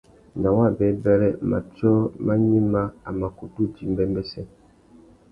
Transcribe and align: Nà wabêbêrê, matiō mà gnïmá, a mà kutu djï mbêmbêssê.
Nà 0.41 0.49
wabêbêrê, 0.57 1.29
matiō 1.49 1.93
mà 2.25 2.33
gnïmá, 2.41 2.81
a 3.07 3.09
mà 3.19 3.27
kutu 3.37 3.61
djï 3.71 3.85
mbêmbêssê. 3.91 4.41